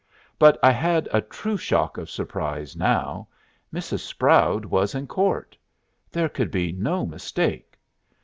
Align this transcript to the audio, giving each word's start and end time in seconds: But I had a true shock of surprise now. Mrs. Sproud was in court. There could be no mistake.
But 0.39 0.57
I 0.63 0.71
had 0.71 1.07
a 1.13 1.21
true 1.21 1.57
shock 1.57 1.99
of 1.99 2.09
surprise 2.09 2.75
now. 2.75 3.27
Mrs. 3.71 3.99
Sproud 3.99 4.65
was 4.65 4.95
in 4.95 5.05
court. 5.05 5.55
There 6.11 6.27
could 6.27 6.49
be 6.49 6.71
no 6.71 7.05
mistake. 7.05 7.77